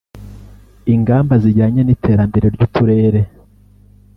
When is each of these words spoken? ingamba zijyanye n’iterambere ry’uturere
ingamba 0.93 1.33
zijyanye 1.43 1.81
n’iterambere 1.83 2.47
ry’uturere 2.55 3.21